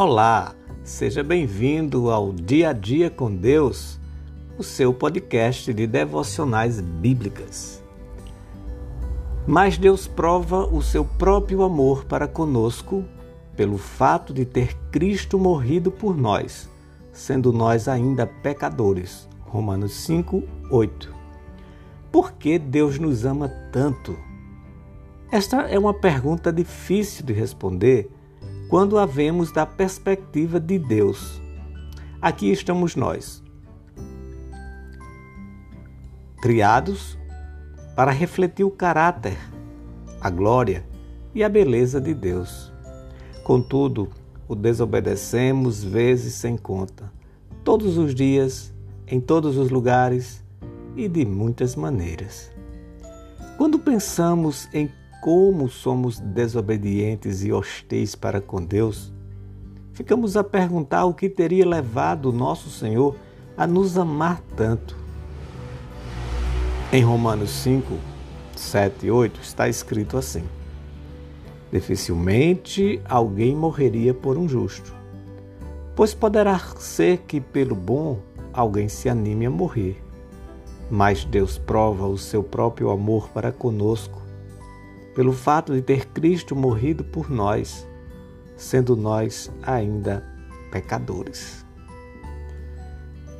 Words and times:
Olá, 0.00 0.54
seja 0.84 1.24
bem-vindo 1.24 2.08
ao 2.08 2.32
Dia 2.32 2.68
a 2.68 2.72
Dia 2.72 3.10
com 3.10 3.34
Deus, 3.34 3.98
o 4.56 4.62
seu 4.62 4.94
podcast 4.94 5.74
de 5.74 5.88
devocionais 5.88 6.80
bíblicas. 6.80 7.82
Mas 9.44 9.76
Deus 9.76 10.06
prova 10.06 10.64
o 10.66 10.80
seu 10.80 11.04
próprio 11.04 11.64
amor 11.64 12.04
para 12.04 12.28
conosco 12.28 13.04
pelo 13.56 13.76
fato 13.76 14.32
de 14.32 14.44
ter 14.44 14.72
Cristo 14.92 15.36
morrido 15.36 15.90
por 15.90 16.16
nós, 16.16 16.70
sendo 17.12 17.52
nós 17.52 17.88
ainda 17.88 18.24
pecadores. 18.24 19.28
Romanos 19.40 19.94
5, 19.94 20.44
8. 20.70 21.12
Por 22.12 22.34
que 22.34 22.56
Deus 22.56 23.00
nos 23.00 23.24
ama 23.24 23.48
tanto? 23.72 24.16
Esta 25.32 25.62
é 25.62 25.76
uma 25.76 25.92
pergunta 25.92 26.52
difícil 26.52 27.26
de 27.26 27.32
responder 27.32 28.08
quando 28.68 28.98
a 28.98 29.06
vemos 29.06 29.50
da 29.50 29.64
perspectiva 29.64 30.60
de 30.60 30.78
Deus. 30.78 31.40
Aqui 32.20 32.50
estamos 32.50 32.94
nós, 32.94 33.42
criados 36.42 37.18
para 37.96 38.10
refletir 38.10 38.64
o 38.64 38.70
caráter, 38.70 39.38
a 40.20 40.28
glória 40.28 40.84
e 41.34 41.42
a 41.42 41.48
beleza 41.48 42.00
de 42.00 42.12
Deus. 42.12 42.70
Contudo, 43.42 44.10
o 44.46 44.54
desobedecemos 44.54 45.82
vezes 45.82 46.34
sem 46.34 46.56
conta, 46.56 47.10
todos 47.64 47.96
os 47.96 48.14
dias, 48.14 48.72
em 49.06 49.20
todos 49.20 49.56
os 49.56 49.70
lugares 49.70 50.44
e 50.94 51.08
de 51.08 51.24
muitas 51.24 51.74
maneiras. 51.74 52.50
Quando 53.56 53.78
pensamos 53.78 54.68
em 54.74 54.90
como 55.20 55.68
somos 55.68 56.20
desobedientes 56.20 57.42
e 57.42 57.52
hostis 57.52 58.14
para 58.14 58.40
com 58.40 58.64
Deus, 58.64 59.12
ficamos 59.92 60.36
a 60.36 60.44
perguntar 60.44 61.04
o 61.04 61.14
que 61.14 61.28
teria 61.28 61.66
levado 61.66 62.32
nosso 62.32 62.70
Senhor 62.70 63.16
a 63.56 63.66
nos 63.66 63.98
amar 63.98 64.40
tanto. 64.56 64.96
Em 66.92 67.02
Romanos 67.02 67.50
5, 67.50 67.98
7 68.56 69.06
e 69.06 69.10
8 69.10 69.40
está 69.40 69.68
escrito 69.68 70.16
assim: 70.16 70.44
Dificilmente 71.70 73.00
alguém 73.04 73.54
morreria 73.56 74.14
por 74.14 74.38
um 74.38 74.48
justo, 74.48 74.94
pois 75.96 76.14
poderá 76.14 76.58
ser 76.78 77.18
que 77.26 77.40
pelo 77.40 77.74
bom 77.74 78.20
alguém 78.52 78.88
se 78.88 79.08
anime 79.08 79.46
a 79.46 79.50
morrer. 79.50 80.02
Mas 80.90 81.24
Deus 81.24 81.58
prova 81.58 82.06
o 82.06 82.16
seu 82.16 82.42
próprio 82.42 82.88
amor 82.88 83.28
para 83.28 83.52
conosco 83.52 84.27
pelo 85.14 85.32
fato 85.32 85.72
de 85.72 85.82
ter 85.82 86.06
Cristo 86.06 86.54
morrido 86.54 87.04
por 87.04 87.30
nós, 87.30 87.86
sendo 88.56 88.96
nós 88.96 89.50
ainda 89.62 90.24
pecadores. 90.70 91.64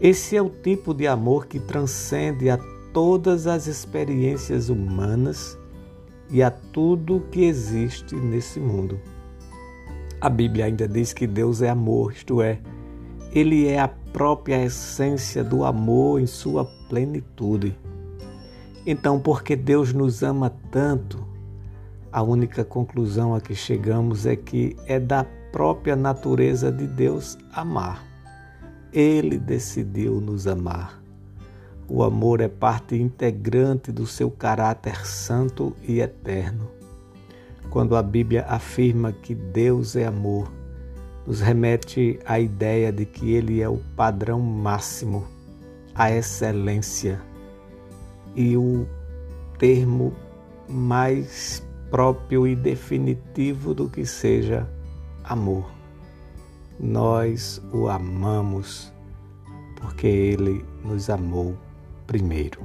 Esse 0.00 0.36
é 0.36 0.42
o 0.42 0.50
tipo 0.50 0.92
de 0.92 1.06
amor 1.06 1.46
que 1.46 1.60
transcende 1.60 2.50
a 2.50 2.58
todas 2.92 3.46
as 3.46 3.66
experiências 3.66 4.68
humanas 4.68 5.56
e 6.28 6.42
a 6.42 6.50
tudo 6.50 7.24
que 7.30 7.44
existe 7.44 8.16
nesse 8.16 8.58
mundo. 8.58 8.98
A 10.20 10.28
Bíblia 10.28 10.66
ainda 10.66 10.88
diz 10.88 11.12
que 11.12 11.26
Deus 11.26 11.62
é 11.62 11.68
amor, 11.68 12.12
isto 12.12 12.42
é, 12.42 12.60
Ele 13.32 13.66
é 13.66 13.78
a 13.78 13.88
própria 13.88 14.64
essência 14.64 15.42
do 15.42 15.64
amor 15.64 16.20
em 16.20 16.26
sua 16.26 16.64
plenitude. 16.88 17.76
Então, 18.86 19.20
porque 19.20 19.54
Deus 19.54 19.92
nos 19.92 20.22
ama 20.22 20.52
tanto, 20.70 21.24
a 22.12 22.22
única 22.22 22.62
conclusão 22.62 23.34
a 23.34 23.40
que 23.40 23.54
chegamos 23.54 24.26
é 24.26 24.36
que 24.36 24.76
é 24.86 25.00
da 25.00 25.24
própria 25.50 25.96
natureza 25.96 26.70
de 26.70 26.86
Deus 26.86 27.38
amar. 27.52 28.04
Ele 28.92 29.38
decidiu 29.38 30.20
nos 30.20 30.46
amar. 30.46 31.02
O 31.88 32.02
amor 32.02 32.42
é 32.42 32.48
parte 32.48 32.96
integrante 32.96 33.90
do 33.90 34.06
seu 34.06 34.30
caráter 34.30 35.06
santo 35.06 35.74
e 35.82 36.00
eterno. 36.00 36.70
Quando 37.70 37.96
a 37.96 38.02
Bíblia 38.02 38.44
afirma 38.46 39.12
que 39.12 39.34
Deus 39.34 39.96
é 39.96 40.06
amor, 40.06 40.52
nos 41.26 41.40
remete 41.40 42.18
à 42.26 42.38
ideia 42.38 42.92
de 42.92 43.06
que 43.06 43.32
Ele 43.32 43.62
é 43.62 43.68
o 43.68 43.78
padrão 43.96 44.40
máximo, 44.40 45.26
a 45.94 46.10
excelência 46.10 47.20
e 48.34 48.56
o 48.56 48.86
termo 49.58 50.12
mais 50.68 51.62
próprio 51.92 52.48
e 52.48 52.56
definitivo 52.56 53.74
do 53.74 53.86
que 53.86 54.06
seja 54.06 54.66
amor. 55.22 55.70
Nós 56.80 57.62
o 57.70 57.86
amamos 57.86 58.90
porque 59.76 60.06
ele 60.06 60.64
nos 60.82 61.10
amou 61.10 61.54
primeiro. 62.06 62.62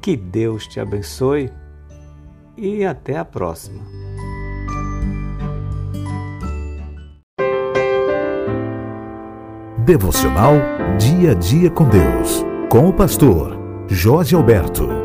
Que 0.00 0.16
Deus 0.16 0.66
te 0.68 0.78
abençoe 0.78 1.50
e 2.56 2.84
até 2.84 3.18
a 3.18 3.24
próxima. 3.24 3.82
Devocional 9.78 10.54
Dia 10.96 11.32
a 11.32 11.34
Dia 11.34 11.70
com 11.70 11.88
Deus, 11.88 12.44
com 12.68 12.88
o 12.88 12.92
pastor 12.92 13.58
Jorge 13.88 14.36
Alberto. 14.36 15.01